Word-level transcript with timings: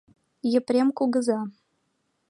Епрем 0.59 0.89
кугыза. 0.97 1.39